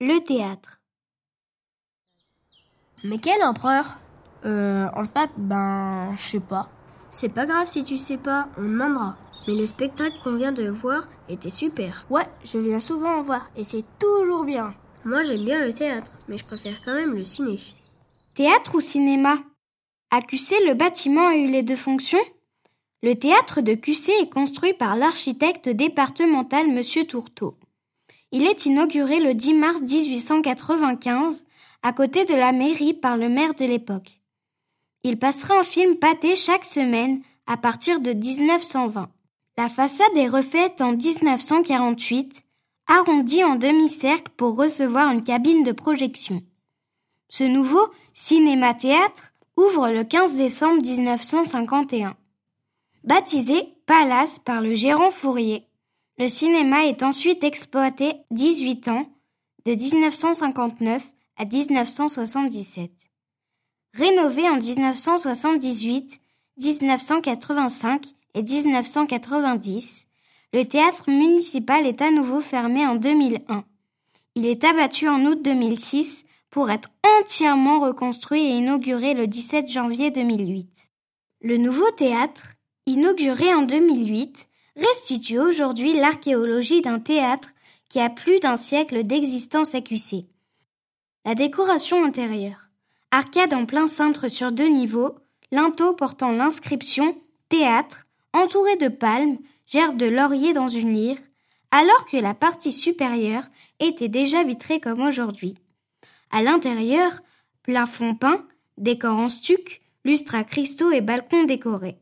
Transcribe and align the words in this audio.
Le 0.00 0.20
théâtre. 0.20 0.80
Mais 3.02 3.18
quel 3.18 3.42
empereur? 3.42 3.98
Euh, 4.44 4.88
en 4.94 5.04
fait, 5.04 5.30
ben, 5.36 6.14
je 6.14 6.20
sais 6.20 6.40
pas. 6.40 6.68
C'est 7.08 7.34
pas 7.34 7.46
grave 7.46 7.66
si 7.66 7.82
tu 7.82 7.96
sais 7.96 8.18
pas, 8.18 8.48
on 8.58 8.62
demandera. 8.62 9.16
Mais 9.48 9.54
le 9.54 9.66
spectacle 9.66 10.16
qu'on 10.22 10.36
vient 10.36 10.52
de 10.52 10.68
voir 10.68 11.08
était 11.28 11.50
super. 11.50 12.06
Ouais, 12.10 12.26
je 12.44 12.58
viens 12.58 12.78
souvent 12.78 13.16
en 13.16 13.22
voir 13.22 13.50
et 13.56 13.64
c'est 13.64 13.84
toujours 13.98 14.44
bien. 14.44 14.72
Moi 15.04 15.22
j'aime 15.22 15.44
bien 15.44 15.58
le 15.58 15.72
théâtre, 15.72 16.12
mais 16.28 16.36
je 16.36 16.44
préfère 16.44 16.80
quand 16.84 16.94
même 16.94 17.14
le 17.14 17.24
ciné. 17.24 17.58
Théâtre 18.34 18.76
ou 18.76 18.80
cinéma? 18.80 19.38
À 20.10 20.22
QC, 20.22 20.54
le 20.66 20.74
bâtiment 20.74 21.28
a 21.28 21.34
eu 21.34 21.48
les 21.50 21.62
deux 21.64 21.76
fonctions 21.76 22.18
Le 23.02 23.14
théâtre 23.14 23.62
de 23.62 23.74
QC 23.74 24.12
est 24.22 24.32
construit 24.32 24.74
par 24.74 24.94
l'architecte 24.94 25.68
départemental 25.68 26.68
Monsieur 26.68 27.04
Tourteau. 27.04 27.56
Il 28.30 28.44
est 28.44 28.66
inauguré 28.66 29.20
le 29.20 29.34
10 29.34 29.54
mars 29.54 29.80
1895 29.80 31.46
à 31.82 31.92
côté 31.92 32.24
de 32.24 32.34
la 32.34 32.52
mairie 32.52 32.94
par 32.94 33.16
le 33.16 33.28
maire 33.28 33.54
de 33.54 33.64
l'époque. 33.64 34.20
Il 35.02 35.18
passera 35.18 35.58
en 35.58 35.62
film 35.62 35.96
pâté 35.96 36.36
chaque 36.36 36.64
semaine 36.64 37.22
à 37.46 37.56
partir 37.56 38.00
de 38.00 38.12
1920. 38.12 39.08
La 39.56 39.68
façade 39.68 40.16
est 40.16 40.28
refaite 40.28 40.80
en 40.80 40.92
1948, 40.92 42.44
arrondie 42.86 43.44
en 43.44 43.56
demi-cercle 43.56 44.30
pour 44.36 44.56
recevoir 44.56 45.10
une 45.10 45.22
cabine 45.22 45.62
de 45.62 45.72
projection. 45.72 46.42
Ce 47.28 47.44
nouveau 47.44 47.88
cinéma-théâtre 48.12 49.32
ouvre 49.56 49.90
le 49.90 50.04
15 50.04 50.36
décembre 50.36 50.82
1951. 50.82 52.16
Baptisé 53.04 53.74
Palace 53.86 54.38
par 54.38 54.60
le 54.60 54.74
gérant 54.74 55.10
Fourier, 55.10 55.67
le 56.18 56.26
cinéma 56.26 56.84
est 56.84 57.04
ensuite 57.04 57.44
exploité 57.44 58.12
18 58.32 58.88
ans, 58.88 59.08
de 59.64 59.72
1959 59.72 61.02
à 61.36 61.44
1977. 61.44 62.90
Rénové 63.94 64.48
en 64.48 64.56
1978, 64.56 66.20
1985 66.56 68.06
et 68.34 68.42
1990, 68.42 70.06
le 70.54 70.64
théâtre 70.64 71.04
municipal 71.08 71.86
est 71.86 72.02
à 72.02 72.10
nouveau 72.10 72.40
fermé 72.40 72.84
en 72.86 72.96
2001. 72.96 73.64
Il 74.34 74.46
est 74.46 74.64
abattu 74.64 75.08
en 75.08 75.24
août 75.24 75.40
2006 75.42 76.24
pour 76.50 76.70
être 76.70 76.88
entièrement 77.20 77.80
reconstruit 77.80 78.44
et 78.44 78.56
inauguré 78.56 79.14
le 79.14 79.26
17 79.26 79.68
janvier 79.68 80.10
2008. 80.10 80.90
Le 81.42 81.58
nouveau 81.58 81.90
théâtre, 81.92 82.54
inauguré 82.86 83.54
en 83.54 83.62
2008, 83.62 84.48
restitue 84.78 85.38
aujourd'hui 85.38 85.94
l'archéologie 85.94 86.82
d'un 86.82 87.00
théâtre 87.00 87.50
qui 87.88 88.00
a 88.00 88.10
plus 88.10 88.38
d'un 88.40 88.56
siècle 88.56 89.02
d'existence 89.02 89.72
QC. 89.72 90.26
La 91.24 91.34
décoration 91.34 92.04
intérieure. 92.04 92.68
Arcade 93.10 93.54
en 93.54 93.66
plein 93.66 93.86
cintre 93.86 94.28
sur 94.28 94.52
deux 94.52 94.68
niveaux, 94.68 95.16
linteau 95.50 95.94
portant 95.94 96.32
l'inscription 96.32 97.16
Théâtre, 97.48 98.06
entouré 98.34 98.76
de 98.76 98.88
palmes, 98.88 99.38
gerbes 99.66 99.96
de 99.96 100.06
laurier 100.06 100.52
dans 100.52 100.68
une 100.68 100.92
lyre, 100.92 101.18
alors 101.70 102.04
que 102.06 102.18
la 102.18 102.34
partie 102.34 102.72
supérieure 102.72 103.44
était 103.80 104.08
déjà 104.08 104.42
vitrée 104.44 104.80
comme 104.80 105.00
aujourd'hui. 105.00 105.54
À 106.30 106.42
l'intérieur, 106.42 107.20
plafond 107.62 108.14
peint, 108.14 108.46
décor 108.76 109.16
en 109.16 109.28
stuc, 109.28 109.80
lustre 110.04 110.34
à 110.34 110.44
cristaux 110.44 110.90
et 110.90 111.00
balcons 111.00 111.44
décorés. 111.44 111.98